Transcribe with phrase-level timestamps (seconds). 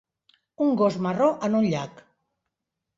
[0.69, 2.05] Un gos marró en un llac